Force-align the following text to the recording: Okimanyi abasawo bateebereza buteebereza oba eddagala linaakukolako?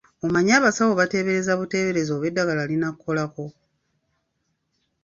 Okimanyi 0.23 0.51
abasawo 0.57 0.91
bateebereza 1.01 1.51
buteebereza 1.59 2.11
oba 2.13 2.27
eddagala 2.29 2.63
linaakukolako? 2.69 3.43